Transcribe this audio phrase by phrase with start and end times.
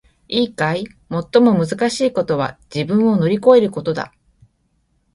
[0.29, 0.87] いいかい！
[1.11, 4.11] 最もむずかしいことは自分を乗り越えることだ！